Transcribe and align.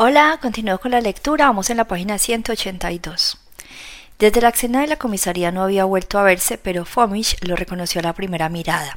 Hola, 0.00 0.38
continúo 0.40 0.78
con 0.78 0.92
la 0.92 1.00
lectura, 1.00 1.46
vamos 1.46 1.70
en 1.70 1.76
la 1.76 1.88
página 1.88 2.18
182. 2.18 3.36
Desde 4.20 4.40
la 4.40 4.50
escena 4.50 4.82
de 4.82 4.86
la 4.86 4.94
comisaría 4.94 5.50
no 5.50 5.64
había 5.64 5.86
vuelto 5.86 6.20
a 6.20 6.22
verse, 6.22 6.56
pero 6.56 6.84
Fomich 6.84 7.36
lo 7.44 7.56
reconoció 7.56 7.98
a 7.98 8.04
la 8.04 8.12
primera 8.12 8.48
mirada. 8.48 8.94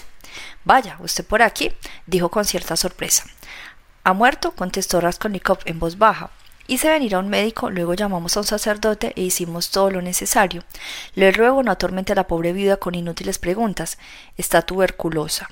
Vaya, 0.64 0.98
usted 1.00 1.26
por 1.26 1.42
aquí, 1.42 1.72
dijo 2.06 2.30
con 2.30 2.46
cierta 2.46 2.76
sorpresa. 2.76 3.24
¿Ha 4.04 4.14
muerto? 4.14 4.52
contestó 4.52 5.02
Raskolnikov 5.02 5.58
en 5.66 5.80
voz 5.80 5.98
baja. 5.98 6.30
Hice 6.68 6.92
venir 6.92 7.16
a 7.16 7.20
un 7.20 7.30
médico, 7.30 7.72
luego 7.72 7.96
llamamos 7.96 8.38
a 8.38 8.42
un 8.42 8.46
sacerdote 8.46 9.14
e 9.16 9.24
hicimos 9.24 9.72
todo 9.72 9.90
lo 9.90 10.04
necesario. 10.04 10.64
Le 11.16 11.32
ruego 11.32 11.64
no 11.64 11.72
atormente 11.72 12.12
a 12.12 12.16
la 12.16 12.28
pobre 12.28 12.54
viuda 12.54 12.78
con 12.78 12.94
inútiles 12.94 13.40
preguntas. 13.40 13.98
Está 14.38 14.62
tuberculosa. 14.62 15.50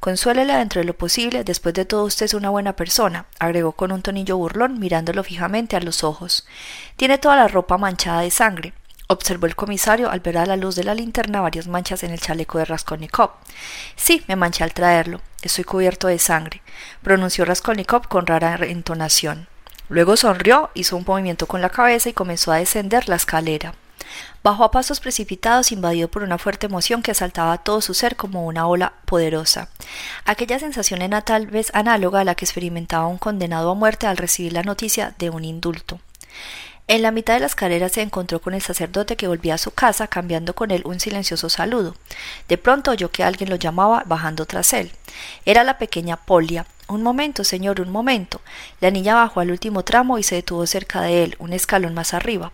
Consuélela 0.00 0.58
dentro 0.58 0.80
de 0.80 0.86
lo 0.86 0.96
posible, 0.96 1.44
después 1.44 1.74
de 1.74 1.84
todo 1.84 2.04
usted 2.04 2.26
es 2.26 2.34
una 2.34 2.50
buena 2.50 2.76
persona, 2.76 3.26
agregó 3.38 3.72
con 3.72 3.92
un 3.92 4.02
tonillo 4.02 4.36
burlón 4.36 4.78
mirándolo 4.78 5.24
fijamente 5.24 5.76
a 5.76 5.80
los 5.80 6.04
ojos. 6.04 6.46
Tiene 6.96 7.18
toda 7.18 7.36
la 7.36 7.48
ropa 7.48 7.78
manchada 7.78 8.20
de 8.20 8.30
sangre, 8.30 8.72
observó 9.08 9.46
el 9.46 9.56
comisario 9.56 10.10
al 10.10 10.20
ver 10.20 10.38
a 10.38 10.46
la 10.46 10.56
luz 10.56 10.76
de 10.76 10.84
la 10.84 10.94
linterna 10.94 11.40
varias 11.40 11.66
manchas 11.66 12.02
en 12.02 12.12
el 12.12 12.20
chaleco 12.20 12.58
de 12.58 12.66
Raskolnikov. 12.66 13.30
Sí, 13.96 14.22
me 14.28 14.36
manché 14.36 14.64
al 14.64 14.74
traerlo. 14.74 15.20
Estoy 15.42 15.64
cubierto 15.64 16.08
de 16.08 16.18
sangre, 16.18 16.62
pronunció 17.02 17.44
Raskolnikov 17.44 18.08
con 18.08 18.26
rara 18.26 18.56
entonación. 18.66 19.48
Luego 19.88 20.16
sonrió, 20.16 20.70
hizo 20.74 20.96
un 20.96 21.04
movimiento 21.06 21.46
con 21.46 21.62
la 21.62 21.70
cabeza 21.70 22.08
y 22.08 22.12
comenzó 22.12 22.52
a 22.52 22.56
descender 22.56 23.08
la 23.08 23.16
escalera. 23.16 23.74
Bajó 24.42 24.64
a 24.64 24.70
pasos 24.70 25.00
precipitados, 25.00 25.72
invadido 25.72 26.08
por 26.08 26.22
una 26.22 26.38
fuerte 26.38 26.66
emoción 26.66 27.02
que 27.02 27.10
asaltaba 27.10 27.52
a 27.52 27.58
todo 27.58 27.80
su 27.80 27.94
ser 27.94 28.16
como 28.16 28.46
una 28.46 28.66
ola 28.66 28.94
poderosa. 29.04 29.68
Aquella 30.24 30.58
sensación 30.58 31.02
era 31.02 31.22
tal 31.22 31.46
vez 31.46 31.70
análoga 31.74 32.20
a 32.20 32.24
la 32.24 32.34
que 32.34 32.44
experimentaba 32.44 33.06
un 33.06 33.18
condenado 33.18 33.70
a 33.70 33.74
muerte 33.74 34.06
al 34.06 34.16
recibir 34.16 34.52
la 34.52 34.62
noticia 34.62 35.14
de 35.18 35.30
un 35.30 35.44
indulto. 35.44 36.00
En 36.90 37.02
la 37.02 37.10
mitad 37.10 37.34
de 37.34 37.40
la 37.40 37.46
escalera 37.46 37.90
se 37.90 38.00
encontró 38.00 38.40
con 38.40 38.54
el 38.54 38.62
sacerdote 38.62 39.16
que 39.16 39.28
volvía 39.28 39.54
a 39.54 39.58
su 39.58 39.72
casa, 39.72 40.06
cambiando 40.06 40.54
con 40.54 40.70
él 40.70 40.80
un 40.86 41.00
silencioso 41.00 41.50
saludo. 41.50 41.94
De 42.48 42.56
pronto 42.56 42.92
oyó 42.92 43.10
que 43.10 43.22
alguien 43.22 43.50
lo 43.50 43.56
llamaba 43.56 44.04
bajando 44.06 44.46
tras 44.46 44.72
él. 44.72 44.90
Era 45.44 45.64
la 45.64 45.76
pequeña 45.76 46.16
Polia, 46.16 46.64
un 46.88 47.02
momento, 47.02 47.44
señor, 47.44 47.80
un 47.80 47.90
momento. 47.90 48.40
La 48.80 48.90
niña 48.90 49.14
bajó 49.14 49.40
al 49.40 49.50
último 49.50 49.84
tramo 49.84 50.18
y 50.18 50.22
se 50.22 50.36
detuvo 50.36 50.66
cerca 50.66 51.02
de 51.02 51.22
él, 51.22 51.36
un 51.38 51.52
escalón 51.52 51.94
más 51.94 52.14
arriba. 52.14 52.50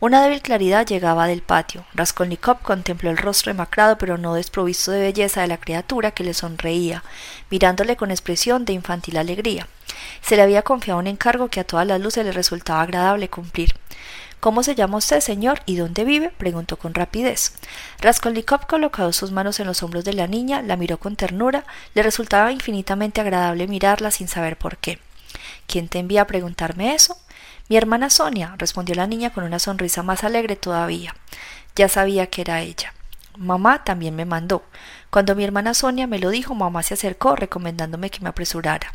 Una 0.00 0.22
débil 0.22 0.40
claridad 0.40 0.86
llegaba 0.86 1.26
del 1.26 1.42
patio. 1.42 1.84
Raskolnikov 1.94 2.60
contempló 2.62 3.10
el 3.10 3.18
rostro 3.18 3.50
emacrado 3.50 3.98
pero 3.98 4.18
no 4.18 4.34
desprovisto 4.34 4.92
de 4.92 5.00
belleza 5.00 5.42
de 5.42 5.48
la 5.48 5.58
criatura 5.58 6.12
que 6.12 6.24
le 6.24 6.32
sonreía, 6.32 7.02
mirándole 7.50 7.96
con 7.96 8.10
expresión 8.10 8.64
de 8.64 8.72
infantil 8.72 9.16
alegría. 9.16 9.66
Se 10.22 10.36
le 10.36 10.42
había 10.42 10.62
confiado 10.62 11.00
un 11.00 11.08
encargo 11.08 11.48
que 11.48 11.60
a 11.60 11.64
todas 11.64 11.86
las 11.86 12.00
luces 12.00 12.24
le 12.24 12.32
resultaba 12.32 12.82
agradable 12.82 13.28
cumplir. 13.28 13.74
¿Cómo 14.42 14.64
se 14.64 14.74
llama 14.74 14.96
usted, 14.96 15.20
señor? 15.20 15.60
¿Y 15.66 15.76
dónde 15.76 16.02
vive? 16.02 16.30
preguntó 16.30 16.76
con 16.76 16.94
rapidez. 16.94 17.54
Raskolnikov 18.00 18.66
colocó 18.66 19.12
sus 19.12 19.30
manos 19.30 19.60
en 19.60 19.68
los 19.68 19.84
hombros 19.84 20.04
de 20.04 20.14
la 20.14 20.26
niña, 20.26 20.62
la 20.62 20.74
miró 20.74 20.98
con 20.98 21.14
ternura, 21.14 21.64
le 21.94 22.02
resultaba 22.02 22.50
infinitamente 22.50 23.20
agradable 23.20 23.68
mirarla 23.68 24.10
sin 24.10 24.26
saber 24.26 24.58
por 24.58 24.78
qué. 24.78 24.98
¿Quién 25.68 25.86
te 25.86 26.00
envía 26.00 26.22
a 26.22 26.26
preguntarme 26.26 26.92
eso? 26.92 27.16
Mi 27.68 27.76
hermana 27.76 28.10
Sonia, 28.10 28.56
respondió 28.58 28.96
la 28.96 29.06
niña 29.06 29.30
con 29.30 29.44
una 29.44 29.60
sonrisa 29.60 30.02
más 30.02 30.24
alegre 30.24 30.56
todavía. 30.56 31.14
Ya 31.76 31.88
sabía 31.88 32.26
que 32.26 32.40
era 32.40 32.62
ella. 32.62 32.94
Mamá 33.38 33.84
también 33.84 34.16
me 34.16 34.24
mandó. 34.24 34.64
Cuando 35.10 35.36
mi 35.36 35.44
hermana 35.44 35.72
Sonia 35.72 36.08
me 36.08 36.18
lo 36.18 36.30
dijo, 36.30 36.56
mamá 36.56 36.82
se 36.82 36.94
acercó 36.94 37.36
recomendándome 37.36 38.10
que 38.10 38.18
me 38.18 38.30
apresurara. 38.30 38.92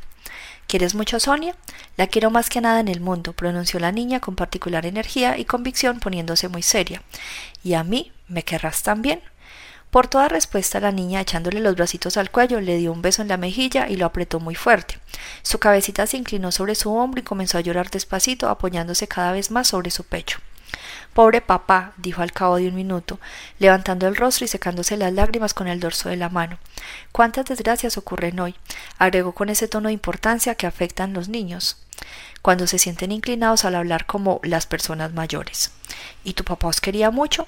¿Quieres 0.67 0.95
mucho 0.95 1.15
a 1.15 1.19
Sonia? 1.21 1.55
La 1.95 2.07
quiero 2.07 2.29
más 2.29 2.49
que 2.49 2.59
nada 2.59 2.81
en 2.81 2.89
el 2.89 2.99
mundo, 2.99 3.31
pronunció 3.31 3.79
la 3.79 3.93
niña 3.93 4.19
con 4.19 4.35
particular 4.35 4.85
energía 4.85 5.37
y 5.37 5.45
convicción 5.45 6.01
poniéndose 6.01 6.49
muy 6.49 6.61
seria. 6.61 7.01
¿Y 7.63 7.73
a 7.75 7.85
mí? 7.85 8.11
¿Me 8.27 8.43
querrás 8.43 8.83
también? 8.83 9.21
Por 9.91 10.07
toda 10.07 10.27
respuesta 10.27 10.81
la 10.81 10.91
niña, 10.91 11.21
echándole 11.21 11.61
los 11.61 11.75
bracitos 11.75 12.17
al 12.17 12.31
cuello, 12.31 12.59
le 12.59 12.75
dio 12.75 12.91
un 12.91 13.01
beso 13.01 13.21
en 13.21 13.29
la 13.29 13.37
mejilla 13.37 13.87
y 13.87 13.95
lo 13.95 14.05
apretó 14.05 14.41
muy 14.41 14.55
fuerte. 14.55 14.99
Su 15.41 15.57
cabecita 15.57 16.05
se 16.05 16.17
inclinó 16.17 16.51
sobre 16.51 16.75
su 16.75 16.93
hombro 16.93 17.21
y 17.21 17.23
comenzó 17.23 17.57
a 17.57 17.61
llorar 17.61 17.89
despacito, 17.89 18.49
apoyándose 18.49 19.07
cada 19.07 19.31
vez 19.31 19.51
más 19.51 19.69
sobre 19.69 19.89
su 19.89 20.03
pecho. 20.03 20.39
Pobre 21.13 21.41
papá, 21.41 21.93
dijo 21.97 22.21
al 22.21 22.31
cabo 22.31 22.57
de 22.57 22.67
un 22.67 22.75
minuto, 22.75 23.19
levantando 23.59 24.07
el 24.07 24.15
rostro 24.15 24.45
y 24.45 24.47
secándose 24.47 24.97
las 24.97 25.13
lágrimas 25.13 25.53
con 25.53 25.67
el 25.67 25.79
dorso 25.79 26.09
de 26.09 26.15
la 26.15 26.29
mano. 26.29 26.59
Cuántas 27.11 27.45
desgracias 27.45 27.97
ocurren 27.97 28.39
hoy, 28.39 28.55
agregó 28.99 29.31
con 29.31 29.49
ese 29.49 29.67
tono 29.67 29.87
de 29.87 29.93
importancia 29.93 30.55
que 30.55 30.67
afectan 30.67 31.13
los 31.13 31.27
niños, 31.29 31.77
cuando 32.41 32.67
se 32.67 32.79
sienten 32.79 33.11
inclinados 33.11 33.65
al 33.65 33.75
hablar 33.75 34.05
como 34.05 34.39
las 34.43 34.67
personas 34.67 35.13
mayores. 35.13 35.71
¿Y 36.23 36.33
tu 36.33 36.43
papá 36.43 36.67
os 36.67 36.81
quería 36.81 37.09
mucho? 37.09 37.47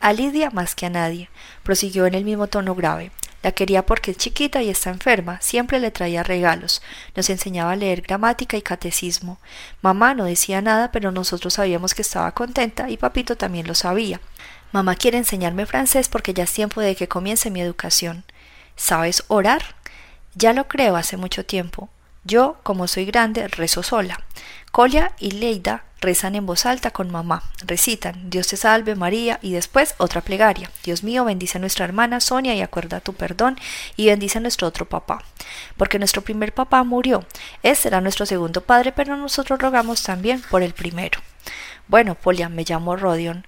A 0.00 0.14
Lidia 0.14 0.50
más 0.50 0.74
que 0.74 0.86
a 0.86 0.90
nadie, 0.90 1.28
prosiguió 1.62 2.06
en 2.06 2.14
el 2.14 2.24
mismo 2.24 2.46
tono 2.46 2.74
grave. 2.74 3.12
La 3.42 3.52
quería 3.52 3.86
porque 3.86 4.10
es 4.10 4.18
chiquita 4.18 4.62
y 4.62 4.68
está 4.68 4.90
enferma, 4.90 5.40
siempre 5.40 5.80
le 5.80 5.90
traía 5.90 6.22
regalos, 6.22 6.82
nos 7.16 7.30
enseñaba 7.30 7.72
a 7.72 7.76
leer 7.76 8.02
gramática 8.02 8.56
y 8.56 8.62
catecismo. 8.62 9.38
Mamá 9.80 10.14
no 10.14 10.24
decía 10.24 10.60
nada, 10.60 10.92
pero 10.92 11.10
nosotros 11.10 11.54
sabíamos 11.54 11.94
que 11.94 12.02
estaba 12.02 12.32
contenta 12.32 12.90
y 12.90 12.98
papito 12.98 13.36
también 13.36 13.66
lo 13.66 13.74
sabía. 13.74 14.20
Mamá 14.72 14.94
quiere 14.94 15.18
enseñarme 15.18 15.66
francés 15.66 16.08
porque 16.08 16.34
ya 16.34 16.44
es 16.44 16.52
tiempo 16.52 16.80
de 16.80 16.94
que 16.94 17.08
comience 17.08 17.50
mi 17.50 17.60
educación. 17.62 18.24
¿Sabes 18.76 19.24
orar? 19.28 19.62
Ya 20.34 20.52
lo 20.52 20.68
creo 20.68 20.96
hace 20.96 21.16
mucho 21.16 21.44
tiempo. 21.44 21.88
Yo, 22.24 22.58
como 22.62 22.86
soy 22.86 23.06
grande, 23.06 23.48
rezo 23.48 23.82
sola. 23.82 24.20
Colia 24.72 25.12
y 25.18 25.32
Leida 25.32 25.84
rezan 26.00 26.34
en 26.34 26.46
voz 26.46 26.66
alta 26.66 26.90
con 26.90 27.10
mamá. 27.10 27.42
Recitan 27.66 28.30
Dios 28.30 28.48
te 28.48 28.56
salve 28.56 28.94
María 28.94 29.38
y 29.42 29.52
después 29.52 29.94
otra 29.98 30.20
plegaria. 30.20 30.70
Dios 30.84 31.02
mío, 31.02 31.24
bendice 31.24 31.58
a 31.58 31.60
nuestra 31.60 31.84
hermana 31.84 32.20
Sonia 32.20 32.54
y 32.54 32.62
acuerda 32.62 33.00
tu 33.00 33.12
perdón 33.14 33.58
y 33.96 34.06
bendice 34.06 34.38
a 34.38 34.40
nuestro 34.40 34.68
otro 34.68 34.88
papá. 34.88 35.22
Porque 35.76 35.98
nuestro 35.98 36.22
primer 36.22 36.54
papá 36.54 36.84
murió. 36.84 37.24
Este 37.62 37.88
era 37.88 38.00
nuestro 38.00 38.26
segundo 38.26 38.62
padre, 38.62 38.92
pero 38.92 39.16
nosotros 39.16 39.60
rogamos 39.60 40.02
también 40.02 40.42
por 40.50 40.62
el 40.62 40.72
primero. 40.72 41.20
Bueno, 41.88 42.14
Polia, 42.14 42.48
me 42.48 42.64
llamo 42.64 42.96
Rodion. 42.96 43.46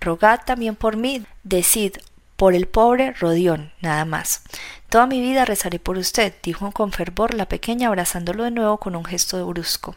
Rogad 0.00 0.40
también 0.44 0.76
por 0.76 0.96
mí, 0.96 1.24
decid, 1.44 1.96
por 2.42 2.56
el 2.56 2.66
pobre 2.66 3.12
Rodión, 3.12 3.70
nada 3.82 4.04
más. 4.04 4.42
Toda 4.88 5.06
mi 5.06 5.20
vida 5.20 5.44
rezaré 5.44 5.78
por 5.78 5.96
usted, 5.96 6.34
dijo 6.42 6.72
con 6.72 6.90
fervor 6.90 7.34
la 7.34 7.46
pequeña 7.46 7.86
abrazándolo 7.86 8.42
de 8.42 8.50
nuevo 8.50 8.78
con 8.78 8.96
un 8.96 9.04
gesto 9.04 9.46
brusco. 9.46 9.94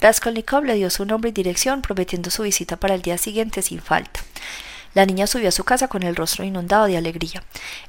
Raskolnikov 0.00 0.64
le 0.64 0.76
dio 0.76 0.88
su 0.88 1.04
nombre 1.04 1.28
y 1.28 1.34
dirección, 1.34 1.82
prometiendo 1.82 2.30
su 2.30 2.44
visita 2.44 2.76
para 2.78 2.94
el 2.94 3.02
día 3.02 3.18
siguiente 3.18 3.60
sin 3.60 3.82
falta. 3.82 4.20
La 4.94 5.06
niña 5.06 5.26
subió 5.26 5.48
a 5.48 5.52
su 5.52 5.64
casa 5.64 5.88
con 5.88 6.04
el 6.04 6.16
rostro 6.16 6.44
inundado 6.44 6.86
de 6.86 6.96
alegría. 6.96 7.42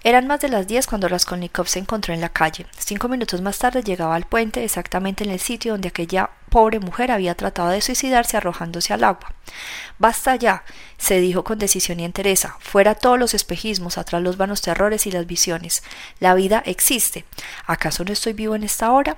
Eran 0.04 0.28
más 0.28 0.40
de 0.42 0.50
las 0.50 0.68
diez 0.68 0.88
cuando 0.88 1.08
Raskolnikov 1.08 1.68
se 1.68 1.80
encontró 1.80 2.14
en 2.14 2.22
la 2.22 2.30
calle. 2.30 2.66
Cinco 2.78 3.08
minutos 3.08 3.42
más 3.42 3.60
tarde 3.60 3.84
llegaba 3.84 4.16
al 4.16 4.26
puente, 4.26 4.64
exactamente 4.64 5.24
en 5.24 5.30
el 5.30 5.40
sitio 5.40 5.74
donde 5.74 5.90
aquella 5.90 6.32
pobre 6.50 6.80
mujer 6.80 7.12
había 7.12 7.36
tratado 7.36 7.70
de 7.70 7.82
suicidarse 7.82 8.38
arrojándose 8.38 8.94
al 8.94 9.04
agua. 9.04 9.34
Basta 10.00 10.36
ya, 10.36 10.64
se 10.98 11.20
dijo 11.20 11.44
con 11.44 11.60
decisión 11.60 12.00
y 12.00 12.06
entereza, 12.06 12.58
fuera 12.60 12.96
todos 12.96 13.20
los 13.20 13.34
espejismos, 13.34 13.98
atrás 13.98 14.24
los 14.24 14.38
vanos 14.38 14.62
terrores 14.62 15.06
y 15.06 15.12
las 15.12 15.28
visiones. 15.28 15.84
La 16.20 16.34
vida 16.34 16.64
existe. 16.66 17.26
¿Acaso 17.68 18.04
no 18.04 18.14
estoy 18.14 18.34
vivo 18.34 18.56
en 18.56 18.64
esta 18.64 18.92
hora? 18.92 19.18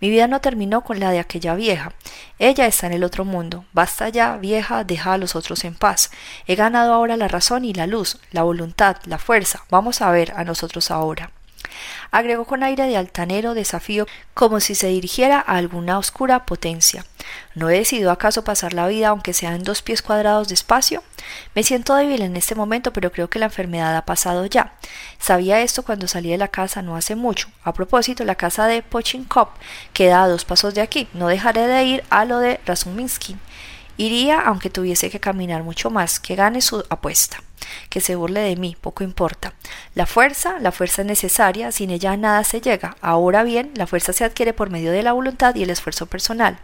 Mi 0.00 0.10
vida 0.10 0.26
no 0.26 0.40
terminó 0.40 0.82
con 0.82 1.00
la 1.00 1.10
de 1.10 1.18
aquella 1.18 1.54
vieja. 1.54 1.92
Ella 2.38 2.66
está 2.66 2.86
en 2.86 2.94
el 2.94 3.04
otro 3.04 3.24
mundo. 3.24 3.64
Basta 3.72 4.08
ya, 4.08 4.36
vieja, 4.36 4.84
deja 4.84 5.12
a 5.14 5.18
los 5.18 5.36
otros 5.36 5.64
en 5.64 5.74
paz. 5.74 6.10
He 6.46 6.54
ganado 6.54 6.94
ahora 6.94 7.16
la 7.16 7.28
razón 7.28 7.64
y 7.64 7.72
la 7.72 7.86
luz, 7.86 8.18
la 8.32 8.42
voluntad, 8.42 8.96
la 9.04 9.18
fuerza. 9.18 9.64
Vamos 9.70 10.02
a 10.02 10.10
ver 10.10 10.32
a 10.36 10.44
nosotros 10.44 10.90
ahora 10.90 11.30
agregó 12.10 12.44
con 12.44 12.62
aire 12.62 12.86
de 12.86 12.96
altanero 12.96 13.54
desafío 13.54 14.06
como 14.34 14.60
si 14.60 14.74
se 14.74 14.88
dirigiera 14.88 15.38
a 15.38 15.56
alguna 15.56 15.98
oscura 15.98 16.46
potencia. 16.46 17.04
¿No 17.54 17.68
he 17.68 17.78
decidido 17.78 18.10
acaso 18.10 18.44
pasar 18.44 18.72
la 18.72 18.86
vida 18.86 19.08
aunque 19.08 19.32
sea 19.32 19.54
en 19.54 19.62
dos 19.62 19.82
pies 19.82 20.02
cuadrados 20.02 20.48
de 20.48 20.54
espacio? 20.54 21.02
Me 21.54 21.62
siento 21.62 21.94
débil 21.94 22.22
en 22.22 22.36
este 22.36 22.54
momento, 22.54 22.92
pero 22.92 23.12
creo 23.12 23.28
que 23.28 23.38
la 23.38 23.46
enfermedad 23.46 23.96
ha 23.96 24.04
pasado 24.04 24.46
ya. 24.46 24.74
Sabía 25.18 25.60
esto 25.60 25.82
cuando 25.82 26.08
salí 26.08 26.30
de 26.30 26.38
la 26.38 26.48
casa 26.48 26.82
no 26.82 26.96
hace 26.96 27.14
mucho. 27.14 27.48
A 27.64 27.72
propósito, 27.72 28.24
la 28.24 28.34
casa 28.34 28.66
de 28.66 28.82
Pochinkov 28.82 29.48
queda 29.92 30.22
a 30.22 30.28
dos 30.28 30.44
pasos 30.44 30.74
de 30.74 30.80
aquí. 30.80 31.08
No 31.12 31.28
dejaré 31.28 31.66
de 31.66 31.84
ir 31.84 32.04
a 32.10 32.24
lo 32.24 32.38
de 32.38 32.60
Razuminsky. 32.64 33.36
Iría 34.00 34.40
aunque 34.40 34.70
tuviese 34.70 35.10
que 35.10 35.20
caminar 35.20 35.62
mucho 35.62 35.90
más, 35.90 36.20
que 36.20 36.34
gane 36.34 36.62
su 36.62 36.82
apuesta 36.88 37.42
que 37.90 38.00
se 38.00 38.16
burle 38.16 38.40
de 38.40 38.56
mí, 38.56 38.74
poco 38.80 39.04
importa. 39.04 39.52
La 39.94 40.06
fuerza, 40.06 40.58
la 40.58 40.72
fuerza 40.72 41.02
es 41.02 41.06
necesaria, 41.06 41.70
sin 41.70 41.90
ella 41.90 42.16
nada 42.16 42.42
se 42.44 42.62
llega. 42.62 42.96
Ahora 43.02 43.42
bien, 43.42 43.72
la 43.74 43.86
fuerza 43.86 44.14
se 44.14 44.24
adquiere 44.24 44.54
por 44.54 44.70
medio 44.70 44.90
de 44.90 45.02
la 45.02 45.12
voluntad 45.12 45.54
y 45.54 45.62
el 45.62 45.70
esfuerzo 45.70 46.06
personal. 46.06 46.58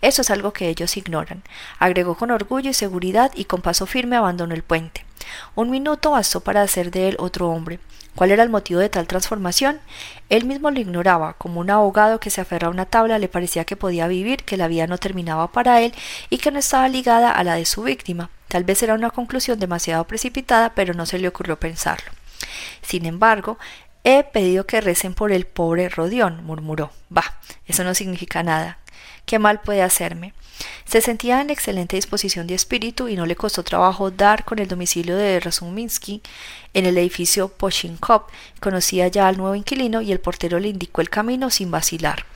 Eso 0.00 0.22
es 0.22 0.30
algo 0.30 0.52
que 0.52 0.68
ellos 0.68 0.96
ignoran. 0.96 1.44
Agregó 1.78 2.16
con 2.16 2.32
orgullo 2.32 2.70
y 2.70 2.74
seguridad 2.74 3.30
y 3.36 3.44
con 3.44 3.62
paso 3.62 3.86
firme 3.86 4.16
abandonó 4.16 4.52
el 4.52 4.64
puente. 4.64 5.04
Un 5.54 5.70
minuto 5.70 6.10
bastó 6.10 6.40
para 6.40 6.62
hacer 6.62 6.90
de 6.90 7.10
él 7.10 7.16
otro 7.20 7.48
hombre. 7.48 7.78
¿Cuál 8.14 8.30
era 8.30 8.42
el 8.42 8.50
motivo 8.50 8.78
de 8.78 8.90
tal 8.90 9.06
transformación? 9.06 9.80
Él 10.28 10.44
mismo 10.44 10.70
lo 10.70 10.78
ignoraba, 10.78 11.32
como 11.34 11.60
un 11.60 11.70
abogado 11.70 12.20
que 12.20 12.30
se 12.30 12.42
aferra 12.42 12.68
a 12.68 12.70
una 12.70 12.84
tabla 12.84 13.18
le 13.18 13.28
parecía 13.28 13.64
que 13.64 13.76
podía 13.76 14.06
vivir, 14.06 14.44
que 14.44 14.56
la 14.56 14.68
vida 14.68 14.86
no 14.86 14.98
terminaba 14.98 15.50
para 15.50 15.80
él 15.80 15.94
y 16.28 16.38
que 16.38 16.50
no 16.50 16.58
estaba 16.58 16.88
ligada 16.88 17.30
a 17.30 17.42
la 17.44 17.54
de 17.54 17.64
su 17.64 17.82
víctima. 17.82 18.30
Tal 18.48 18.64
vez 18.64 18.82
era 18.82 18.94
una 18.94 19.10
conclusión 19.10 19.58
demasiado 19.58 20.04
precipitada, 20.06 20.74
pero 20.74 20.92
no 20.92 21.06
se 21.06 21.18
le 21.18 21.28
ocurrió 21.28 21.58
pensarlo. 21.58 22.10
Sin 22.82 23.06
embargo, 23.06 23.58
he 24.04 24.24
pedido 24.24 24.66
que 24.66 24.82
recen 24.82 25.14
por 25.14 25.32
el 25.32 25.46
pobre 25.46 25.88
Rodión, 25.88 26.44
murmuró. 26.44 26.90
Bah, 27.08 27.38
eso 27.66 27.82
no 27.82 27.94
significa 27.94 28.42
nada. 28.42 28.78
¿Qué 29.26 29.38
mal 29.38 29.60
puede 29.60 29.82
hacerme? 29.82 30.34
Se 30.84 31.00
sentía 31.00 31.40
en 31.40 31.50
excelente 31.50 31.96
disposición 31.96 32.46
de 32.46 32.54
espíritu 32.54 33.08
y 33.08 33.16
no 33.16 33.26
le 33.26 33.36
costó 33.36 33.62
trabajo 33.62 34.10
dar 34.10 34.44
con 34.44 34.58
el 34.58 34.68
domicilio 34.68 35.16
de 35.16 35.40
Razuminsky 35.40 36.22
en 36.74 36.86
el 36.86 36.98
edificio 36.98 37.48
Poshinkov. 37.48 38.24
Conocía 38.60 39.08
ya 39.08 39.28
al 39.28 39.38
nuevo 39.38 39.54
inquilino 39.54 40.02
y 40.02 40.12
el 40.12 40.20
portero 40.20 40.58
le 40.60 40.68
indicó 40.68 41.00
el 41.00 41.10
camino 41.10 41.50
sin 41.50 41.70
vacilar. 41.70 42.26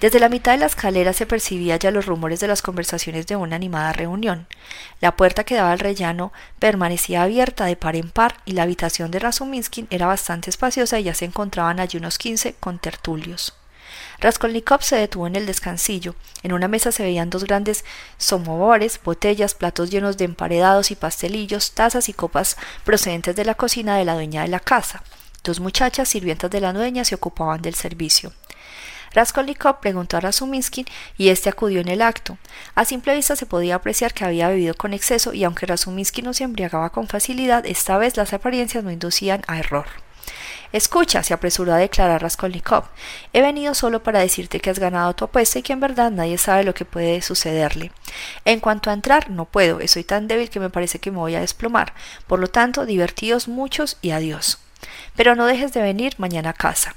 Desde 0.00 0.20
la 0.20 0.28
mitad 0.28 0.52
de 0.52 0.58
la 0.58 0.66
escalera 0.66 1.12
se 1.12 1.24
percibía 1.24 1.76
ya 1.76 1.90
los 1.90 2.04
rumores 2.04 2.40
de 2.40 2.48
las 2.48 2.62
conversaciones 2.62 3.26
de 3.26 3.36
una 3.36 3.56
animada 3.56 3.92
reunión. 3.92 4.46
La 5.00 5.16
puerta 5.16 5.44
que 5.44 5.54
daba 5.54 5.72
al 5.72 5.78
rellano 5.78 6.32
permanecía 6.58 7.22
abierta 7.22 7.64
de 7.64 7.76
par 7.76 7.96
en 7.96 8.10
par 8.10 8.36
y 8.44 8.52
la 8.52 8.64
habitación 8.64 9.10
de 9.10 9.20
Razuminsky 9.20 9.86
era 9.90 10.06
bastante 10.06 10.50
espaciosa 10.50 10.98
y 10.98 11.04
ya 11.04 11.14
se 11.14 11.24
encontraban 11.24 11.80
allí 11.80 11.96
unos 11.96 12.18
quince 12.18 12.54
contertulios. 12.60 13.54
Raskolnikov 14.20 14.82
se 14.82 14.96
detuvo 14.96 15.26
en 15.26 15.36
el 15.36 15.46
descansillo. 15.46 16.14
En 16.42 16.52
una 16.52 16.68
mesa 16.68 16.92
se 16.92 17.02
veían 17.02 17.30
dos 17.30 17.44
grandes 17.44 17.84
somovores, 18.18 19.00
botellas, 19.02 19.54
platos 19.54 19.90
llenos 19.90 20.16
de 20.16 20.24
emparedados 20.24 20.90
y 20.90 20.96
pastelillos, 20.96 21.72
tazas 21.72 22.08
y 22.08 22.12
copas 22.12 22.56
procedentes 22.84 23.36
de 23.36 23.44
la 23.44 23.54
cocina 23.54 23.96
de 23.96 24.04
la 24.04 24.14
dueña 24.14 24.42
de 24.42 24.48
la 24.48 24.60
casa. 24.60 25.02
Dos 25.42 25.60
muchachas, 25.60 26.08
sirvientas 26.08 26.50
de 26.50 26.60
la 26.60 26.72
dueña, 26.72 27.04
se 27.04 27.14
ocupaban 27.14 27.60
del 27.60 27.74
servicio. 27.74 28.32
Raskolnikov 29.14 29.80
preguntó 29.80 30.16
a 30.16 30.20
Razuminsky 30.20 30.84
y 31.16 31.28
éste 31.28 31.48
acudió 31.48 31.80
en 31.80 31.88
el 31.88 32.02
acto. 32.02 32.36
A 32.74 32.84
simple 32.84 33.14
vista 33.14 33.36
se 33.36 33.46
podía 33.46 33.76
apreciar 33.76 34.12
que 34.12 34.24
había 34.24 34.48
bebido 34.48 34.74
con 34.74 34.92
exceso 34.92 35.32
y 35.32 35.44
aunque 35.44 35.66
Razuminsky 35.66 36.22
no 36.22 36.34
se 36.34 36.44
embriagaba 36.44 36.90
con 36.90 37.06
facilidad, 37.06 37.64
esta 37.64 37.96
vez 37.96 38.16
las 38.16 38.32
apariencias 38.32 38.82
no 38.82 38.90
inducían 38.90 39.42
a 39.46 39.58
error. 39.58 40.03
Escucha, 40.74 41.22
se 41.22 41.32
apresuró 41.32 41.72
a 41.72 41.76
declarar 41.76 42.20
Raskolnikov. 42.20 42.86
He 43.32 43.40
venido 43.42 43.74
solo 43.74 44.02
para 44.02 44.18
decirte 44.18 44.58
que 44.58 44.70
has 44.70 44.80
ganado 44.80 45.14
tu 45.14 45.24
apuesta 45.24 45.60
y 45.60 45.62
que 45.62 45.72
en 45.72 45.78
verdad 45.78 46.10
nadie 46.10 46.36
sabe 46.36 46.64
lo 46.64 46.74
que 46.74 46.84
puede 46.84 47.22
sucederle. 47.22 47.92
En 48.44 48.58
cuanto 48.58 48.90
a 48.90 48.92
entrar, 48.92 49.30
no 49.30 49.44
puedo, 49.44 49.78
soy 49.86 50.02
tan 50.02 50.26
débil 50.26 50.50
que 50.50 50.58
me 50.58 50.70
parece 50.70 50.98
que 50.98 51.12
me 51.12 51.18
voy 51.18 51.36
a 51.36 51.40
desplomar. 51.40 51.94
Por 52.26 52.40
lo 52.40 52.48
tanto, 52.48 52.86
divertidos 52.86 53.46
muchos 53.46 53.98
y 54.02 54.10
adiós. 54.10 54.58
Pero 55.14 55.36
no 55.36 55.46
dejes 55.46 55.72
de 55.72 55.80
venir 55.80 56.16
mañana 56.18 56.50
a 56.50 56.54
casa. 56.54 56.96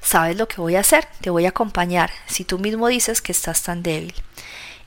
¿Sabes 0.00 0.36
lo 0.36 0.46
que 0.46 0.60
voy 0.60 0.76
a 0.76 0.80
hacer? 0.80 1.08
Te 1.20 1.30
voy 1.30 1.46
a 1.46 1.48
acompañar, 1.48 2.12
si 2.28 2.44
tú 2.44 2.60
mismo 2.60 2.86
dices 2.86 3.20
que 3.20 3.32
estás 3.32 3.64
tan 3.64 3.82
débil. 3.82 4.14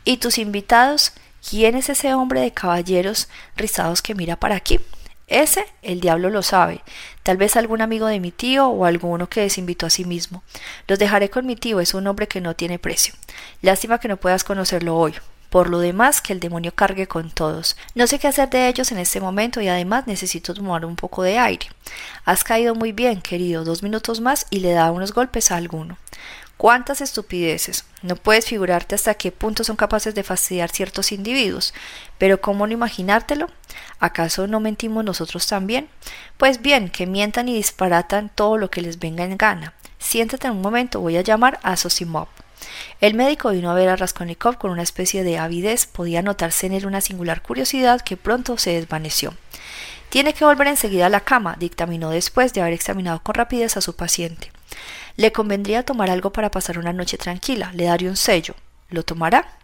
¿Y 0.05 0.15
tus 0.15 0.37
invitados? 0.37 1.11
¿Quién 1.49 1.75
es 1.75 1.89
ese 1.89 2.13
hombre 2.13 2.39
de 2.39 2.53
caballeros 2.53 3.27
rizados 3.57 4.01
que 4.01 4.15
mira 4.15 4.37
para 4.37 4.55
aquí? 4.55 4.79
Ese 5.27 5.65
el 5.81 6.01
diablo 6.01 6.29
lo 6.29 6.43
sabe, 6.43 6.81
tal 7.23 7.37
vez 7.37 7.55
algún 7.55 7.81
amigo 7.81 8.05
de 8.05 8.19
mi 8.19 8.31
tío 8.31 8.67
o 8.67 8.85
alguno 8.85 9.27
que 9.27 9.41
desinvitó 9.41 9.87
a 9.87 9.89
sí 9.89 10.05
mismo. 10.05 10.43
Los 10.87 10.99
dejaré 10.99 11.29
con 11.29 11.47
mi 11.47 11.55
tío, 11.55 11.79
es 11.79 11.93
un 11.95 12.05
hombre 12.05 12.27
que 12.27 12.41
no 12.41 12.55
tiene 12.55 12.77
precio. 12.77 13.15
Lástima 13.61 13.99
que 13.99 14.07
no 14.07 14.17
puedas 14.17 14.43
conocerlo 14.43 14.95
hoy. 14.95 15.15
Por 15.49 15.69
lo 15.69 15.79
demás, 15.79 16.21
que 16.21 16.33
el 16.33 16.39
demonio 16.39 16.75
cargue 16.75 17.07
con 17.07 17.31
todos. 17.31 17.77
No 17.93 18.07
sé 18.07 18.19
qué 18.19 18.27
hacer 18.27 18.49
de 18.49 18.67
ellos 18.67 18.91
en 18.91 18.97
este 18.97 19.21
momento 19.21 19.61
y 19.61 19.69
además 19.69 20.05
necesito 20.05 20.53
tomar 20.53 20.85
un 20.85 20.97
poco 20.97 21.23
de 21.23 21.39
aire. 21.39 21.67
Has 22.25 22.43
caído 22.43 22.75
muy 22.75 22.91
bien, 22.91 23.21
querido. 23.21 23.63
Dos 23.63 23.81
minutos 23.81 24.19
más 24.19 24.47
y 24.49 24.59
le 24.59 24.73
da 24.73 24.91
unos 24.91 25.13
golpes 25.13 25.51
a 25.51 25.55
alguno. 25.55 25.97
¿Cuántas 26.57 27.01
estupideces? 27.01 27.83
No 28.01 28.15
puedes 28.15 28.45
figurarte 28.45 28.95
hasta 28.95 29.15
qué 29.15 29.31
punto 29.31 29.65
son 29.65 29.75
capaces 29.75 30.15
de 30.15 30.23
fastidiar 30.23 30.69
ciertos 30.69 31.11
individuos. 31.11 31.73
Pero 32.17 32.39
¿cómo 32.39 32.65
no 32.65 32.71
imaginártelo? 32.71 33.49
¿Acaso 33.99 34.47
no 34.47 34.61
mentimos 34.61 35.03
nosotros 35.03 35.47
también? 35.47 35.89
Pues 36.37 36.61
bien, 36.61 36.89
que 36.89 37.07
mientan 37.07 37.49
y 37.49 37.55
disparatan 37.55 38.31
todo 38.33 38.57
lo 38.57 38.71
que 38.71 38.81
les 38.81 38.99
venga 38.99 39.25
en 39.25 39.37
gana. 39.37 39.73
Siéntate 39.99 40.47
en 40.47 40.53
un 40.53 40.61
momento, 40.61 41.01
voy 41.01 41.17
a 41.17 41.21
llamar 41.21 41.59
a 41.61 41.75
Sosimov. 41.75 42.27
El 43.01 43.15
médico 43.15 43.49
vino 43.49 43.69
a 43.69 43.73
ver 43.73 43.89
a 43.89 43.97
Raskolnikov 43.97 44.57
con 44.57 44.71
una 44.71 44.83
especie 44.83 45.23
de 45.23 45.37
avidez, 45.37 45.85
podía 45.85 46.21
notarse 46.21 46.67
en 46.67 46.73
él 46.73 46.85
una 46.85 47.01
singular 47.01 47.41
curiosidad 47.41 48.01
que 48.01 48.15
pronto 48.15 48.57
se 48.57 48.71
desvaneció. 48.71 49.33
Tiene 50.09 50.33
que 50.33 50.45
volver 50.45 50.67
enseguida 50.67 51.07
a 51.07 51.09
la 51.09 51.19
cama, 51.19 51.57
dictaminó 51.59 52.11
después 52.11 52.53
de 52.53 52.61
haber 52.61 52.73
examinado 52.73 53.21
con 53.21 53.35
rapidez 53.35 53.75
a 53.75 53.81
su 53.81 53.95
paciente. 53.95 54.54
Le 55.17 55.31
convendría 55.31 55.83
tomar 55.83 56.09
algo 56.09 56.31
para 56.31 56.51
pasar 56.51 56.77
una 56.77 56.93
noche 56.93 57.17
tranquila. 57.17 57.71
Le 57.73 57.85
daré 57.85 58.09
un 58.09 58.17
sello. 58.17 58.55
¿Lo 58.89 59.03
tomará? 59.03 59.57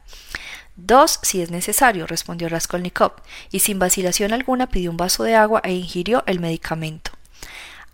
Dos, 0.75 1.19
si 1.21 1.41
es 1.41 1.51
necesario, 1.51 2.07
respondió 2.07 2.49
Raskolnikov, 2.49 3.13
y 3.51 3.59
sin 3.59 3.77
vacilación 3.77 4.33
alguna 4.33 4.67
pidió 4.67 4.89
un 4.89 4.97
vaso 4.97 5.23
de 5.23 5.35
agua 5.35 5.61
e 5.63 5.73
ingirió 5.73 6.23
el 6.27 6.39
medicamento. 6.39 7.11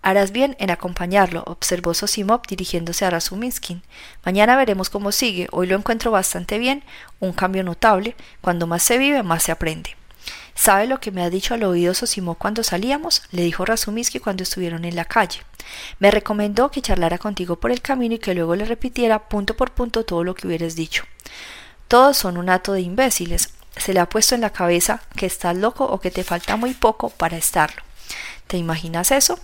Harás 0.03 0.31
bien 0.31 0.55
en 0.59 0.69
acompañarlo, 0.69 1.43
observó 1.47 1.93
Sosimov 1.93 2.43
dirigiéndose 2.47 3.03
a 3.03 3.09
Razuminsky. 3.09 3.81
Mañana 4.23 4.55
veremos 4.55 4.89
cómo 4.89 5.11
sigue. 5.11 5.47
Hoy 5.51 5.67
lo 5.67 5.75
encuentro 5.75 6.11
bastante 6.11 6.59
bien, 6.59 6.83
un 7.19 7.33
cambio 7.33 7.63
notable. 7.63 8.15
Cuando 8.39 8.67
más 8.67 8.83
se 8.83 8.97
vive, 8.97 9.23
más 9.23 9.43
se 9.43 9.51
aprende. 9.51 9.97
¿Sabe 10.57 10.87
lo 10.87 10.99
que 10.99 11.11
me 11.11 11.21
ha 11.21 11.29
dicho 11.29 11.53
al 11.53 11.63
oído 11.63 11.93
Sosimov 11.93 12.35
cuando 12.37 12.63
salíamos? 12.63 13.21
le 13.31 13.43
dijo 13.43 13.63
Razuminsky 13.63 14.19
cuando 14.19 14.41
estuvieron 14.41 14.85
en 14.85 14.95
la 14.95 15.05
calle. 15.05 15.41
Me 15.99 16.09
recomendó 16.09 16.71
que 16.71 16.81
charlara 16.81 17.19
contigo 17.19 17.57
por 17.57 17.71
el 17.71 17.81
camino 17.81 18.15
y 18.15 18.19
que 18.19 18.33
luego 18.33 18.55
le 18.55 18.65
repitiera 18.65 19.29
punto 19.29 19.55
por 19.55 19.71
punto 19.71 20.03
todo 20.03 20.23
lo 20.23 20.33
que 20.33 20.47
hubieras 20.47 20.75
dicho. 20.75 21.03
Todos 21.87 22.17
son 22.17 22.37
un 22.37 22.49
hato 22.49 22.73
de 22.73 22.81
imbéciles. 22.81 23.49
Se 23.77 23.93
le 23.93 23.99
ha 23.99 24.09
puesto 24.09 24.33
en 24.33 24.41
la 24.41 24.49
cabeza 24.49 25.03
que 25.15 25.27
estás 25.27 25.55
loco 25.55 25.85
o 25.85 25.99
que 25.99 26.09
te 26.09 26.23
falta 26.23 26.55
muy 26.55 26.73
poco 26.73 27.11
para 27.11 27.37
estarlo. 27.37 27.83
¿Te 28.47 28.57
imaginas 28.57 29.11
eso? 29.11 29.39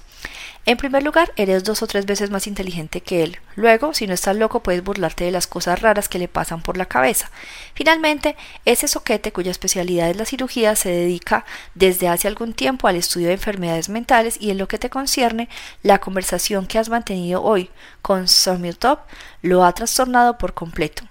En 0.66 0.78
primer 0.78 1.04
lugar, 1.04 1.34
eres 1.36 1.66
dos 1.66 1.84
o 1.84 1.88
tres 1.88 2.06
veces 2.06 2.30
más 2.30 2.48
inteligente 2.48 3.02
que 3.02 3.22
él. 3.22 3.40
Luego, 3.56 3.94
si 3.94 4.08
no 4.08 4.14
estás 4.14 4.38
loco, 4.38 4.64
puedes 4.64 4.82
burlarte 4.82 5.26
de 5.26 5.32
las 5.32 5.46
cosas 5.46 5.82
raras 5.82 6.08
que 6.08 6.20
le 6.20 6.30
pasan 6.30 6.62
por 6.62 6.78
la 6.78 6.86
cabeza. 6.86 7.30
Finalmente, 7.74 8.38
ese 8.64 8.88
soquete 8.88 9.34
cuya 9.34 9.52
especialidad 9.52 10.10
es 10.10 10.16
la 10.16 10.26
cirugía 10.26 10.78
se 10.78 10.90
dedica 10.90 11.44
desde 11.76 12.08
hace 12.08 12.30
algún 12.30 12.54
tiempo 12.54 12.88
al 12.88 12.96
estudio 12.96 13.28
de 13.28 13.34
enfermedades 13.34 13.90
mentales 13.90 14.38
y 14.40 14.52
en 14.52 14.58
lo 14.58 14.70
que 14.70 14.80
te 14.80 14.90
concierne, 14.90 15.50
la 15.82 16.00
conversación 16.00 16.66
que 16.66 16.80
has 16.80 16.88
mantenido 16.88 17.44
hoy 17.44 17.70
con 18.02 18.30
Samiotop 18.30 19.02
lo 19.42 19.66
ha 19.66 19.74
trastornado 19.74 20.38
por 20.38 20.54
completo. 20.54 21.04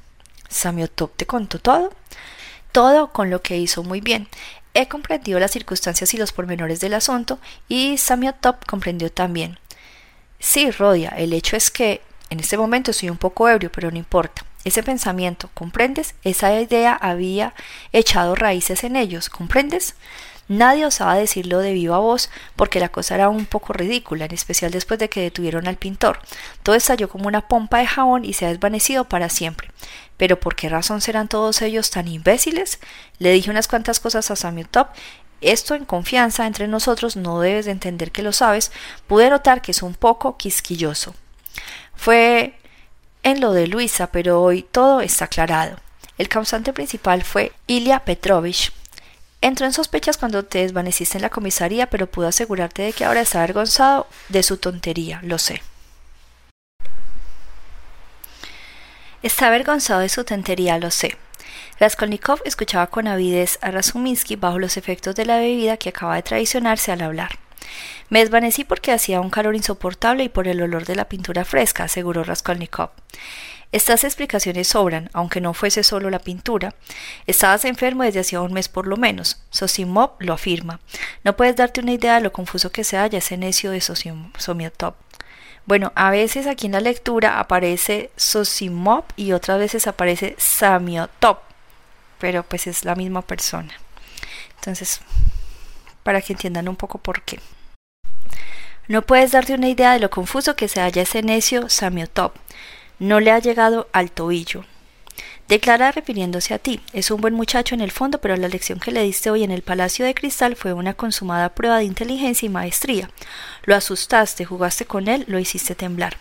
¿Samiotop 0.48 1.14
te 1.16 1.26
contó 1.26 1.58
todo? 1.58 1.92
Todo 2.72 3.12
con 3.12 3.28
lo 3.28 3.42
que 3.42 3.58
hizo 3.58 3.82
muy 3.82 4.00
bien. 4.00 4.28
He 4.74 4.88
comprendido 4.88 5.38
las 5.38 5.50
circunstancias 5.50 6.14
y 6.14 6.16
los 6.16 6.32
pormenores 6.32 6.80
del 6.80 6.94
asunto 6.94 7.38
y 7.68 7.98
Samiotop 7.98 8.64
comprendió 8.66 9.12
también. 9.12 9.58
Sí, 10.38 10.70
Rodia, 10.70 11.10
el 11.10 11.32
hecho 11.34 11.56
es 11.56 11.70
que 11.70 12.00
en 12.30 12.40
este 12.40 12.56
momento 12.56 12.90
estoy 12.90 13.10
un 13.10 13.18
poco 13.18 13.48
ebrio, 13.48 13.70
pero 13.70 13.90
no 13.90 13.98
importa. 13.98 14.44
Ese 14.64 14.82
pensamiento, 14.82 15.50
¿comprendes? 15.54 16.14
Esa 16.24 16.58
idea 16.58 16.94
había 16.94 17.52
echado 17.92 18.34
raíces 18.34 18.84
en 18.84 18.96
ellos, 18.96 19.28
¿comprendes? 19.28 19.94
Nadie 20.48 20.86
osaba 20.86 21.14
decirlo 21.14 21.58
de 21.58 21.72
viva 21.72 21.98
voz 21.98 22.30
porque 22.56 22.80
la 22.80 22.90
cosa 22.90 23.14
era 23.14 23.28
un 23.28 23.46
poco 23.46 23.72
ridícula, 23.72 24.26
en 24.26 24.34
especial 24.34 24.70
después 24.70 24.98
de 24.98 25.08
que 25.08 25.20
detuvieron 25.20 25.66
al 25.66 25.76
pintor. 25.76 26.20
Todo 26.62 26.74
estalló 26.74 27.08
como 27.08 27.28
una 27.28 27.48
pompa 27.48 27.78
de 27.78 27.86
jabón 27.86 28.24
y 28.24 28.32
se 28.32 28.46
ha 28.46 28.48
desvanecido 28.50 29.04
para 29.04 29.28
siempre. 29.28 29.70
Pero 30.16 30.38
¿por 30.38 30.54
qué 30.54 30.68
razón 30.68 31.00
serán 31.00 31.28
todos 31.28 31.62
ellos 31.62 31.90
tan 31.90 32.08
imbéciles? 32.08 32.78
Le 33.18 33.32
dije 33.32 33.50
unas 33.50 33.68
cuantas 33.68 34.00
cosas 34.00 34.30
a 34.30 34.36
Samuel 34.36 34.68
Top. 34.68 34.88
Esto 35.40 35.74
en 35.74 35.84
confianza 35.84 36.46
entre 36.46 36.68
nosotros 36.68 37.16
no 37.16 37.40
debes 37.40 37.64
de 37.64 37.72
entender 37.72 38.12
que 38.12 38.22
lo 38.22 38.32
sabes. 38.32 38.70
Pude 39.06 39.30
notar 39.30 39.62
que 39.62 39.72
es 39.72 39.82
un 39.82 39.94
poco 39.94 40.36
quisquilloso. 40.36 41.14
Fue 41.94 42.58
en 43.22 43.40
lo 43.40 43.52
de 43.52 43.66
Luisa, 43.66 44.08
pero 44.08 44.40
hoy 44.42 44.62
todo 44.62 45.00
está 45.00 45.24
aclarado. 45.24 45.76
El 46.18 46.28
causante 46.28 46.72
principal 46.72 47.22
fue 47.22 47.52
Ilya 47.66 48.04
Petrovich. 48.04 48.72
Entró 49.42 49.66
en 49.66 49.72
sospechas 49.72 50.16
cuando 50.18 50.44
te 50.44 50.60
desvaneciste 50.60 51.18
en 51.18 51.22
la 51.22 51.28
comisaría, 51.28 51.90
pero 51.90 52.06
pudo 52.06 52.28
asegurarte 52.28 52.82
de 52.82 52.92
que 52.92 53.04
ahora 53.04 53.22
está 53.22 53.40
avergonzado 53.40 54.06
de 54.28 54.44
su 54.44 54.56
tontería, 54.56 55.18
lo 55.24 55.36
sé. 55.38 55.62
Está 59.20 59.48
avergonzado 59.48 59.98
de 59.98 60.08
su 60.08 60.22
tontería, 60.22 60.78
lo 60.78 60.92
sé. 60.92 61.16
Raskolnikov 61.80 62.40
escuchaba 62.44 62.86
con 62.86 63.08
avidez 63.08 63.58
a 63.62 63.72
Razuminsky 63.72 64.36
bajo 64.36 64.60
los 64.60 64.76
efectos 64.76 65.16
de 65.16 65.26
la 65.26 65.38
bebida 65.38 65.76
que 65.76 65.88
acaba 65.88 66.14
de 66.14 66.22
traicionarse 66.22 66.92
al 66.92 67.02
hablar. 67.02 67.40
Me 68.10 68.20
desvanecí 68.20 68.62
porque 68.62 68.92
hacía 68.92 69.20
un 69.20 69.30
calor 69.30 69.56
insoportable 69.56 70.22
y 70.22 70.28
por 70.28 70.46
el 70.46 70.62
olor 70.62 70.84
de 70.84 70.94
la 70.94 71.08
pintura 71.08 71.44
fresca, 71.44 71.84
aseguró 71.84 72.22
Raskolnikov. 72.22 72.90
Estas 73.72 74.04
explicaciones 74.04 74.68
sobran, 74.68 75.08
aunque 75.14 75.40
no 75.40 75.54
fuese 75.54 75.82
solo 75.82 76.10
la 76.10 76.18
pintura. 76.18 76.74
Estabas 77.26 77.64
enfermo 77.64 78.02
desde 78.02 78.20
hacía 78.20 78.42
un 78.42 78.52
mes 78.52 78.68
por 78.68 78.86
lo 78.86 78.98
menos. 78.98 79.40
Sosimov 79.48 80.12
lo 80.18 80.34
afirma. 80.34 80.78
No 81.24 81.36
puedes 81.36 81.56
darte 81.56 81.80
una 81.80 81.92
idea 81.92 82.16
de 82.16 82.20
lo 82.20 82.32
confuso 82.32 82.70
que 82.70 82.84
se 82.84 82.98
halla 82.98 83.18
ese 83.18 83.38
necio 83.38 83.70
de 83.70 83.80
Somiotop. 83.80 84.96
Bueno, 85.64 85.90
a 85.94 86.10
veces 86.10 86.46
aquí 86.46 86.66
en 86.66 86.72
la 86.72 86.80
lectura 86.80 87.38
aparece 87.38 88.10
Sosimov 88.16 89.04
y 89.16 89.32
otras 89.32 89.58
veces 89.58 89.86
aparece 89.86 90.34
Samiotop, 90.36 91.40
pero 92.18 92.42
pues 92.42 92.66
es 92.66 92.84
la 92.84 92.94
misma 92.94 93.22
persona. 93.22 93.72
Entonces, 94.56 95.00
para 96.02 96.20
que 96.20 96.34
entiendan 96.34 96.68
un 96.68 96.76
poco 96.76 96.98
por 96.98 97.22
qué. 97.22 97.40
No 98.88 99.02
puedes 99.02 99.32
darte 99.32 99.54
una 99.54 99.68
idea 99.68 99.92
de 99.92 100.00
lo 100.00 100.10
confuso 100.10 100.56
que 100.56 100.68
se 100.68 100.80
halla 100.80 101.02
ese 101.02 101.22
necio 101.22 101.68
Samiotop. 101.68 102.34
No 102.98 103.20
le 103.20 103.30
ha 103.30 103.38
llegado 103.38 103.88
al 103.92 104.10
tobillo. 104.10 104.64
Declara 105.48 105.92
refiriéndose 105.92 106.54
a 106.54 106.58
ti. 106.58 106.80
Es 106.92 107.10
un 107.10 107.20
buen 107.20 107.34
muchacho 107.34 107.74
en 107.74 107.80
el 107.80 107.90
fondo, 107.90 108.20
pero 108.20 108.36
la 108.36 108.48
lección 108.48 108.80
que 108.80 108.92
le 108.92 109.02
diste 109.02 109.30
hoy 109.30 109.44
en 109.44 109.50
el 109.50 109.62
Palacio 109.62 110.04
de 110.04 110.14
Cristal 110.14 110.56
fue 110.56 110.72
una 110.72 110.94
consumada 110.94 111.54
prueba 111.54 111.78
de 111.78 111.84
inteligencia 111.84 112.46
y 112.46 112.48
maestría. 112.48 113.10
Lo 113.64 113.74
asustaste, 113.74 114.44
jugaste 114.44 114.86
con 114.86 115.08
él, 115.08 115.24
lo 115.28 115.38
hiciste 115.38 115.74
temblar. 115.74 116.16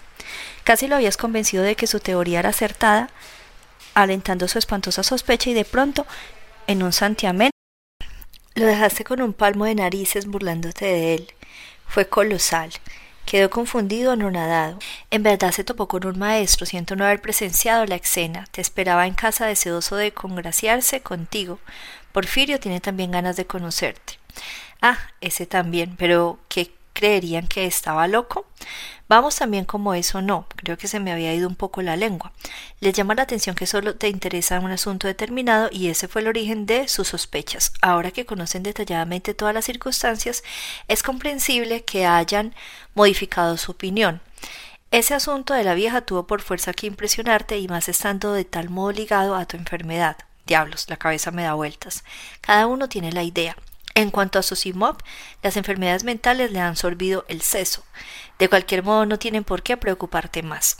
Casi 0.63 0.87
lo 0.87 0.95
habías 0.95 1.17
convencido 1.17 1.63
de 1.63 1.75
que 1.75 1.87
su 1.87 1.99
teoría 1.99 2.39
era 2.39 2.49
acertada, 2.49 3.09
alentando 3.93 4.47
su 4.47 4.59
espantosa 4.59 5.03
sospecha 5.03 5.49
y 5.49 5.53
de 5.53 5.65
pronto, 5.65 6.05
en 6.67 6.83
un 6.83 6.91
santiamén, 6.91 7.51
lo 8.55 8.65
dejaste 8.65 9.03
con 9.03 9.21
un 9.21 9.33
palmo 9.33 9.65
de 9.65 9.75
narices 9.75 10.25
burlándote 10.25 10.85
de 10.85 11.13
él. 11.15 11.33
Fue 11.87 12.07
colosal. 12.07 12.71
Quedó 13.25 13.49
confundido, 13.49 14.11
anonadado. 14.11 14.79
En 15.09 15.23
verdad 15.23 15.51
se 15.51 15.63
topó 15.63 15.87
con 15.87 16.05
un 16.05 16.19
maestro, 16.19 16.65
siento 16.65 16.95
no 16.95 17.05
haber 17.05 17.21
presenciado 17.21 17.85
la 17.85 17.95
escena. 17.95 18.45
Te 18.51 18.61
esperaba 18.61 19.07
en 19.07 19.13
casa 19.13 19.45
deseoso 19.45 19.95
de 19.95 20.11
congraciarse 20.11 21.01
contigo. 21.01 21.59
Porfirio 22.11 22.59
tiene 22.59 22.81
también 22.81 23.11
ganas 23.11 23.37
de 23.37 23.45
conocerte. 23.45 24.19
Ah, 24.81 24.97
ese 25.21 25.45
también, 25.45 25.95
pero 25.97 26.39
¿qué 26.49 26.71
creerían 26.93 27.47
que 27.47 27.65
estaba 27.65 28.07
loco? 28.07 28.45
Vamos 29.11 29.35
también 29.35 29.65
como 29.65 29.93
eso 29.93 30.21
no, 30.21 30.45
creo 30.55 30.77
que 30.77 30.87
se 30.87 31.01
me 31.01 31.11
había 31.11 31.33
ido 31.33 31.49
un 31.49 31.55
poco 31.55 31.81
la 31.81 31.97
lengua. 31.97 32.31
Les 32.79 32.93
llama 32.93 33.13
la 33.13 33.23
atención 33.23 33.57
que 33.57 33.67
solo 33.67 33.95
te 33.97 34.07
interesa 34.07 34.59
un 34.61 34.71
asunto 34.71 35.05
determinado 35.05 35.67
y 35.69 35.89
ese 35.89 36.07
fue 36.07 36.21
el 36.21 36.29
origen 36.29 36.65
de 36.65 36.87
sus 36.87 37.09
sospechas. 37.09 37.73
Ahora 37.81 38.11
que 38.11 38.25
conocen 38.25 38.63
detalladamente 38.63 39.33
todas 39.33 39.53
las 39.53 39.65
circunstancias, 39.65 40.43
es 40.87 41.03
comprensible 41.03 41.83
que 41.83 42.05
hayan 42.05 42.55
modificado 42.93 43.57
su 43.57 43.73
opinión. 43.73 44.21
Ese 44.91 45.13
asunto 45.13 45.53
de 45.53 45.65
la 45.65 45.73
vieja 45.73 46.01
tuvo 46.01 46.25
por 46.25 46.41
fuerza 46.41 46.71
que 46.71 46.87
impresionarte 46.87 47.57
y 47.57 47.67
más 47.67 47.89
estando 47.89 48.31
de 48.31 48.45
tal 48.45 48.69
modo 48.69 48.93
ligado 48.93 49.35
a 49.35 49.45
tu 49.45 49.57
enfermedad. 49.57 50.15
Diablos, 50.45 50.85
la 50.89 50.97
cabeza 50.97 51.31
me 51.31 51.43
da 51.43 51.53
vueltas. 51.53 52.03
Cada 52.41 52.67
uno 52.67 52.89
tiene 52.89 53.11
la 53.11 53.23
idea. 53.23 53.55
En 53.93 54.09
cuanto 54.09 54.39
a 54.39 54.43
Sosimov, 54.43 54.97
las 55.43 55.57
enfermedades 55.57 56.03
mentales 56.03 56.51
le 56.51 56.59
han 56.59 56.75
sorbido 56.75 57.25
el 57.27 57.41
seso. 57.41 57.83
De 58.39 58.49
cualquier 58.49 58.83
modo, 58.83 59.05
no 59.05 59.19
tienen 59.19 59.43
por 59.43 59.63
qué 59.63 59.77
preocuparte 59.77 60.43
más. 60.43 60.77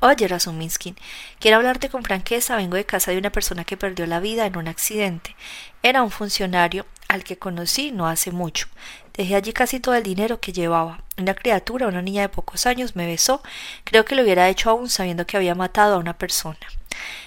Oye, 0.00 0.28
Razuminsky, 0.28 0.94
quiero 1.40 1.56
hablarte 1.56 1.88
con 1.88 2.04
franqueza. 2.04 2.54
Vengo 2.56 2.76
de 2.76 2.86
casa 2.86 3.10
de 3.10 3.18
una 3.18 3.30
persona 3.30 3.64
que 3.64 3.76
perdió 3.76 4.06
la 4.06 4.20
vida 4.20 4.46
en 4.46 4.56
un 4.56 4.68
accidente. 4.68 5.34
Era 5.82 6.04
un 6.04 6.12
funcionario 6.12 6.86
al 7.08 7.24
que 7.24 7.36
conocí 7.36 7.90
no 7.90 8.06
hace 8.06 8.30
mucho. 8.30 8.68
Dejé 9.14 9.34
allí 9.34 9.52
casi 9.52 9.80
todo 9.80 9.96
el 9.96 10.04
dinero 10.04 10.40
que 10.40 10.52
llevaba. 10.52 11.02
Una 11.16 11.34
criatura, 11.34 11.88
una 11.88 12.02
niña 12.02 12.22
de 12.22 12.28
pocos 12.28 12.66
años, 12.66 12.94
me 12.94 13.06
besó. 13.06 13.42
Creo 13.82 14.04
que 14.04 14.14
lo 14.14 14.22
hubiera 14.22 14.48
hecho 14.48 14.70
aún 14.70 14.88
sabiendo 14.88 15.26
que 15.26 15.36
había 15.36 15.56
matado 15.56 15.96
a 15.96 15.98
una 15.98 16.16
persona. 16.16 16.58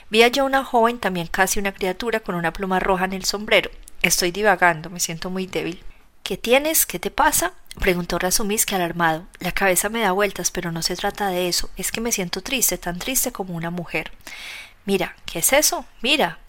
Vi 0.09 0.23
allí 0.23 0.39
a 0.39 0.45
una 0.45 0.63
joven, 0.63 1.00
también 1.00 1.27
casi 1.27 1.59
una 1.59 1.73
criatura, 1.73 2.21
con 2.21 2.35
una 2.35 2.53
pluma 2.53 2.79
roja 2.79 3.03
en 3.03 3.13
el 3.13 3.25
sombrero. 3.25 3.69
Estoy 4.01 4.31
divagando, 4.31 4.89
me 4.89 5.00
siento 5.00 5.29
muy 5.29 5.46
débil. 5.46 5.84
¿Qué 6.24 6.36
tienes? 6.36 6.86
¿Qué 6.88 6.98
te 6.98 7.12
pasa? 7.12 7.53
preguntó 7.79 8.17
Razumiski 8.17 8.74
alarmado. 8.74 9.27
La 9.39 9.51
cabeza 9.51 9.89
me 9.89 10.01
da 10.01 10.12
vueltas, 10.12 10.50
pero 10.50 10.72
no 10.72 10.81
se 10.81 10.96
trata 10.96 11.29
de 11.29 11.48
eso. 11.48 11.70
Es 11.77 11.91
que 11.91 12.01
me 12.01 12.12
siento 12.12 12.41
triste, 12.41 12.79
tan 12.79 12.98
triste 12.98 13.31
como 13.31 13.55
una 13.55 13.70
mujer. 13.70 14.12
Mira, 14.86 15.15
¿qué 15.25 15.39
es 15.39 15.53
eso? 15.53 15.86
Mira. 16.01 16.39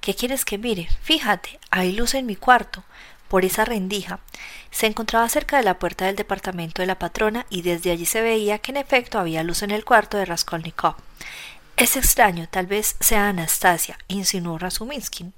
¿Qué 0.00 0.14
quieres 0.14 0.44
que 0.44 0.56
mire? 0.58 0.88
Fíjate, 1.02 1.58
hay 1.70 1.92
luz 1.92 2.14
en 2.14 2.26
mi 2.26 2.36
cuarto. 2.36 2.84
Por 3.28 3.44
esa 3.44 3.64
rendija. 3.64 4.20
Se 4.70 4.86
encontraba 4.86 5.28
cerca 5.28 5.58
de 5.58 5.62
la 5.62 5.78
puerta 5.78 6.06
del 6.06 6.16
departamento 6.16 6.80
de 6.80 6.86
la 6.86 6.98
patrona 6.98 7.46
y 7.50 7.62
desde 7.62 7.90
allí 7.90 8.06
se 8.06 8.22
veía 8.22 8.58
que 8.58 8.72
en 8.72 8.78
efecto 8.78 9.18
había 9.18 9.42
luz 9.42 9.62
en 9.62 9.70
el 9.70 9.84
cuarto 9.84 10.16
de 10.16 10.24
Raskolnikov. 10.24 10.96
Es 11.76 11.96
extraño, 11.96 12.48
tal 12.50 12.66
vez 12.66 12.96
sea 13.00 13.28
Anastasia, 13.28 13.98
insinuó 14.08 14.58
Razuminsky. 14.58 15.32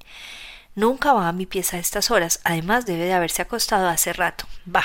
Nunca 0.77 1.15
va 1.15 1.27
a 1.27 1.33
mi 1.33 1.47
pieza 1.47 1.79
a 1.79 1.81
estas 1.81 2.11
horas. 2.11 2.39
Además 2.45 2.85
debe 2.85 3.07
de 3.07 3.15
haberse 3.15 3.41
acostado 3.41 3.89
hace 3.89 4.13
rato. 4.13 4.47
Va. 4.73 4.85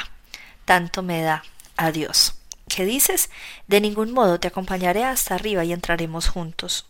Tanto 0.64 1.04
me 1.04 1.22
da. 1.22 1.44
Adiós. 1.76 2.36
¿Qué 2.70 2.86
dices? 2.86 3.30
De 3.68 3.82
ningún 3.82 4.14
modo 4.14 4.40
te 4.40 4.48
acompañaré 4.48 5.04
hasta 5.04 5.36
arriba 5.36 5.66
y 5.66 5.74
entraremos 5.74 6.30
juntos. 6.30 6.88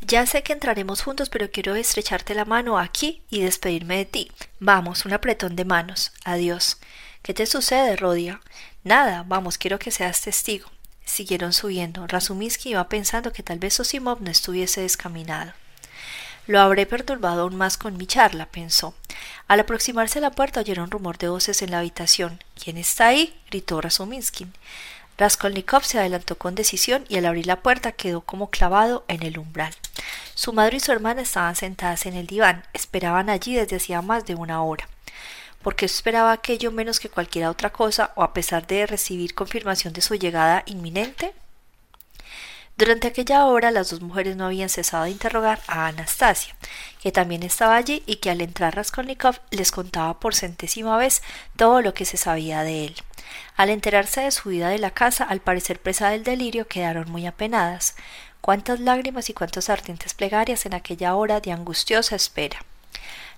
Ya 0.00 0.26
sé 0.26 0.44
que 0.44 0.52
entraremos 0.52 1.02
juntos, 1.02 1.28
pero 1.28 1.50
quiero 1.50 1.74
estrecharte 1.74 2.36
la 2.36 2.44
mano 2.44 2.78
aquí 2.78 3.22
y 3.30 3.40
despedirme 3.40 3.96
de 3.96 4.04
ti. 4.04 4.30
Vamos, 4.60 5.04
un 5.04 5.12
apretón 5.12 5.56
de 5.56 5.64
manos. 5.64 6.12
Adiós. 6.24 6.78
¿Qué 7.22 7.34
te 7.34 7.46
sucede, 7.46 7.96
Rodia? 7.96 8.40
Nada, 8.84 9.24
vamos, 9.26 9.58
quiero 9.58 9.80
que 9.80 9.90
seas 9.90 10.20
testigo. 10.20 10.70
Siguieron 11.04 11.52
subiendo. 11.52 12.06
Razuminsky 12.06 12.70
iba 12.70 12.88
pensando 12.88 13.32
que 13.32 13.42
tal 13.42 13.58
vez 13.58 13.80
Osimov 13.80 14.22
no 14.22 14.30
estuviese 14.30 14.82
descaminado. 14.82 15.52
Lo 16.46 16.60
habré 16.60 16.86
perturbado 16.86 17.42
aún 17.42 17.56
más 17.56 17.76
con 17.76 17.96
mi 17.96 18.06
charla, 18.06 18.46
pensó. 18.46 18.94
Al 19.46 19.60
aproximarse 19.60 20.18
a 20.18 20.22
la 20.22 20.32
puerta 20.32 20.60
oyeron 20.60 20.90
rumor 20.90 21.16
de 21.18 21.28
voces 21.28 21.62
en 21.62 21.70
la 21.70 21.78
habitación. 21.78 22.42
¿Quién 22.62 22.78
está 22.78 23.08
ahí? 23.08 23.40
gritó 23.48 23.80
Razuminsky. 23.80 24.48
Raskolnikov 25.18 25.84
se 25.84 25.98
adelantó 25.98 26.36
con 26.36 26.54
decisión 26.56 27.04
y 27.08 27.16
al 27.16 27.26
abrir 27.26 27.46
la 27.46 27.60
puerta 27.60 27.92
quedó 27.92 28.22
como 28.22 28.50
clavado 28.50 29.04
en 29.06 29.22
el 29.22 29.38
umbral. 29.38 29.72
Su 30.34 30.52
madre 30.52 30.78
y 30.78 30.80
su 30.80 30.90
hermana 30.90 31.22
estaban 31.22 31.54
sentadas 31.54 32.06
en 32.06 32.14
el 32.14 32.26
diván, 32.26 32.64
esperaban 32.72 33.30
allí 33.30 33.54
desde 33.54 33.76
hacía 33.76 34.02
más 34.02 34.24
de 34.26 34.34
una 34.34 34.62
hora. 34.62 34.88
porque 35.62 35.86
esperaba 35.86 36.32
aquello 36.32 36.72
menos 36.72 36.98
que 36.98 37.08
cualquier 37.08 37.46
otra 37.46 37.70
cosa, 37.70 38.10
o 38.16 38.24
a 38.24 38.34
pesar 38.34 38.66
de 38.66 38.84
recibir 38.84 39.32
confirmación 39.32 39.92
de 39.92 40.00
su 40.00 40.16
llegada 40.16 40.64
inminente? 40.66 41.34
Durante 42.76 43.06
aquella 43.06 43.46
hora 43.46 43.70
las 43.70 43.90
dos 43.90 44.00
mujeres 44.00 44.34
no 44.34 44.46
habían 44.46 44.68
cesado 44.68 45.04
de 45.04 45.10
interrogar 45.10 45.60
a 45.66 45.86
Anastasia, 45.86 46.56
que 47.00 47.12
también 47.12 47.42
estaba 47.42 47.76
allí 47.76 48.02
y 48.06 48.16
que 48.16 48.30
al 48.30 48.40
entrar 48.40 48.74
Raskolnikov 48.74 49.40
les 49.50 49.70
contaba 49.70 50.18
por 50.18 50.34
centésima 50.34 50.96
vez 50.96 51.22
todo 51.56 51.82
lo 51.82 51.94
que 51.94 52.04
se 52.04 52.16
sabía 52.16 52.62
de 52.62 52.86
él. 52.86 52.94
Al 53.56 53.70
enterarse 53.70 54.22
de 54.22 54.30
su 54.30 54.48
vida 54.48 54.68
de 54.68 54.78
la 54.78 54.90
casa, 54.90 55.24
al 55.24 55.40
parecer 55.40 55.80
presa 55.80 56.08
del 56.08 56.24
delirio, 56.24 56.66
quedaron 56.66 57.10
muy 57.10 57.26
apenadas. 57.26 57.94
Cuántas 58.40 58.80
lágrimas 58.80 59.30
y 59.30 59.34
cuántas 59.34 59.70
ardientes 59.70 60.14
plegarias 60.14 60.66
en 60.66 60.74
aquella 60.74 61.14
hora 61.14 61.40
de 61.40 61.52
angustiosa 61.52 62.16
espera. 62.16 62.64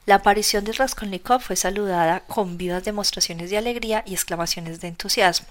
La 0.06 0.16
aparición 0.16 0.64
de 0.64 0.72
Raskolnikov 0.72 1.40
fue 1.40 1.56
saludada 1.56 2.20
con 2.20 2.56
vivas 2.56 2.84
demostraciones 2.84 3.50
de 3.50 3.58
alegría 3.58 4.02
y 4.06 4.14
exclamaciones 4.14 4.80
de 4.80 4.88
entusiasmo. 4.88 5.48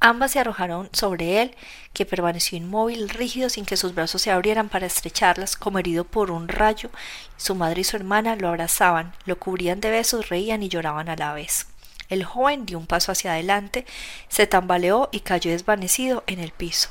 Ambas 0.00 0.32
se 0.32 0.40
arrojaron 0.40 0.90
sobre 0.92 1.42
él, 1.42 1.54
que 1.92 2.04
permaneció 2.04 2.58
inmóvil, 2.58 3.08
rígido, 3.08 3.48
sin 3.48 3.64
que 3.64 3.76
sus 3.76 3.94
brazos 3.94 4.22
se 4.22 4.32
abrieran 4.32 4.68
para 4.68 4.86
estrecharlas, 4.86 5.56
como 5.56 5.78
herido 5.78 6.02
por 6.04 6.32
un 6.32 6.48
rayo. 6.48 6.90
Su 7.36 7.54
madre 7.54 7.82
y 7.82 7.84
su 7.84 7.96
hermana 7.96 8.34
lo 8.34 8.48
abrazaban, 8.48 9.12
lo 9.26 9.38
cubrían 9.38 9.80
de 9.80 9.90
besos, 9.90 10.28
reían 10.28 10.62
y 10.64 10.68
lloraban 10.68 11.08
a 11.08 11.14
la 11.14 11.32
vez. 11.34 11.66
El 12.08 12.24
joven 12.24 12.66
dio 12.66 12.78
un 12.78 12.86
paso 12.86 13.12
hacia 13.12 13.32
adelante, 13.32 13.86
se 14.28 14.48
tambaleó 14.48 15.08
y 15.12 15.20
cayó 15.20 15.52
desvanecido 15.52 16.24
en 16.26 16.40
el 16.40 16.50
piso. 16.50 16.88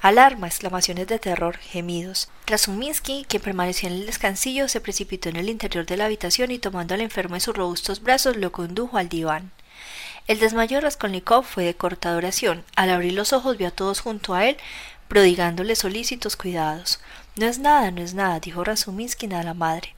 Alarma, 0.00 0.46
exclamaciones 0.46 1.08
de 1.08 1.18
terror, 1.18 1.58
gemidos. 1.58 2.30
Razuminsky, 2.46 3.24
que 3.24 3.38
permaneció 3.38 3.88
en 3.88 3.96
el 3.96 4.06
descansillo, 4.06 4.68
se 4.68 4.80
precipitó 4.80 5.28
en 5.28 5.36
el 5.36 5.50
interior 5.50 5.84
de 5.84 5.98
la 5.98 6.06
habitación 6.06 6.52
y 6.52 6.58
tomando 6.58 6.94
al 6.94 7.02
enfermo 7.02 7.34
en 7.34 7.42
sus 7.42 7.54
robustos 7.56 8.02
brazos 8.02 8.36
lo 8.36 8.50
condujo 8.50 8.96
al 8.96 9.10
diván. 9.10 9.50
El 10.30 10.38
desmayo 10.38 10.76
de 10.76 10.82
Raskolnikov 10.82 11.44
fue 11.44 11.64
de 11.64 11.74
corta 11.74 12.14
duración. 12.14 12.62
Al 12.76 12.90
abrir 12.90 13.14
los 13.14 13.32
ojos 13.32 13.56
vio 13.56 13.66
a 13.66 13.72
todos 13.72 13.98
junto 13.98 14.32
a 14.32 14.46
él, 14.46 14.56
prodigándole 15.08 15.74
solícitos 15.74 16.36
cuidados. 16.36 17.00
No 17.34 17.46
es 17.46 17.58
nada, 17.58 17.90
no 17.90 18.00
es 18.00 18.14
nada, 18.14 18.38
dijo 18.38 18.62
Razuminsky 18.62 19.26
a 19.34 19.42
la 19.42 19.54
madre. 19.54 19.96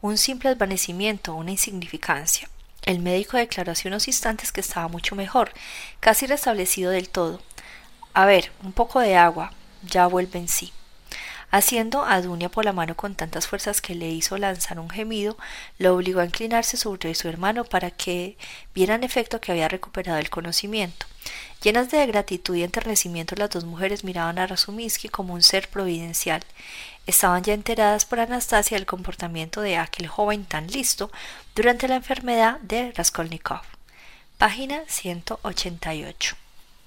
Un 0.00 0.16
simple 0.16 0.48
desvanecimiento, 0.48 1.34
una 1.34 1.50
insignificancia. 1.50 2.48
El 2.86 3.00
médico 3.00 3.36
declaró 3.36 3.72
hace 3.72 3.88
unos 3.88 4.08
instantes 4.08 4.52
que 4.52 4.62
estaba 4.62 4.88
mucho 4.88 5.16
mejor, 5.16 5.52
casi 6.00 6.24
restablecido 6.24 6.90
del 6.90 7.10
todo. 7.10 7.42
A 8.14 8.24
ver, 8.24 8.52
un 8.62 8.72
poco 8.72 9.00
de 9.00 9.16
agua. 9.16 9.52
Ya 9.82 10.06
vuelve 10.06 10.38
en 10.38 10.48
sí. 10.48 10.72
Haciendo 11.54 12.04
a 12.04 12.20
Dunia 12.20 12.48
por 12.48 12.64
la 12.64 12.72
mano 12.72 12.96
con 12.96 13.14
tantas 13.14 13.46
fuerzas 13.46 13.80
que 13.80 13.94
le 13.94 14.10
hizo 14.10 14.36
lanzar 14.38 14.80
un 14.80 14.90
gemido, 14.90 15.38
lo 15.78 15.94
obligó 15.94 16.18
a 16.18 16.24
inclinarse 16.24 16.76
sobre 16.76 17.14
su 17.14 17.28
hermano 17.28 17.62
para 17.62 17.92
que 17.92 18.36
viera 18.74 18.96
en 18.96 19.04
efecto 19.04 19.40
que 19.40 19.52
había 19.52 19.68
recuperado 19.68 20.18
el 20.18 20.30
conocimiento. 20.30 21.06
Llenas 21.62 21.92
de 21.92 22.04
gratitud 22.08 22.56
y 22.56 22.64
enternecimiento, 22.64 23.36
las 23.36 23.50
dos 23.50 23.64
mujeres 23.64 24.02
miraban 24.02 24.40
a 24.40 24.48
Razuminsky 24.48 25.08
como 25.10 25.32
un 25.32 25.42
ser 25.42 25.68
providencial. 25.68 26.42
Estaban 27.06 27.44
ya 27.44 27.54
enteradas 27.54 28.04
por 28.04 28.18
Anastasia 28.18 28.76
del 28.76 28.84
comportamiento 28.84 29.60
de 29.60 29.76
aquel 29.76 30.08
joven 30.08 30.46
tan 30.46 30.66
listo 30.66 31.12
durante 31.54 31.86
la 31.86 31.94
enfermedad 31.94 32.58
de 32.62 32.90
Raskolnikov. 32.96 33.62
Página 34.38 34.82
188. 34.88 36.43